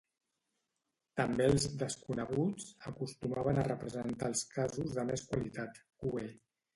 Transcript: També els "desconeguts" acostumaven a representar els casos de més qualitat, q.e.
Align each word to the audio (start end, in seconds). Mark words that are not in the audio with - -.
També 1.19 1.49
els 1.49 1.67
"desconeguts" 1.81 2.65
acostumaven 2.91 3.59
a 3.59 3.65
representar 3.67 4.31
els 4.33 4.41
casos 4.55 4.97
de 4.97 5.05
més 5.11 5.27
qualitat, 5.33 5.79
q.e. 6.05 6.25